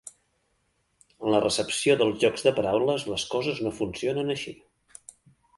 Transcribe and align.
En 1.25 1.29
la 1.35 1.41
recepció 1.43 1.97
dels 2.01 2.17
jocs 2.25 2.47
de 2.47 2.55
paraules 2.61 3.07
les 3.13 3.29
coses 3.35 3.63
no 3.67 3.77
funcionen 3.83 4.37
així. 4.39 4.59